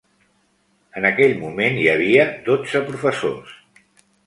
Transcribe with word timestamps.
En 1.01 1.07
aquell 1.09 1.35
moment, 1.43 1.77
hi 1.81 1.85
havia 1.93 2.25
dotze 2.49 2.83
professors. 2.91 3.57